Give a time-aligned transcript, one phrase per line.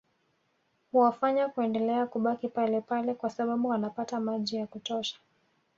[0.91, 5.17] Huwafanya kuendelea kubaki palepale kwa sababu wanapata maji ya kutosha